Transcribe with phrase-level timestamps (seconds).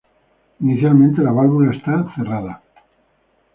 [0.61, 2.63] Inicialmente la válvula está cerrada.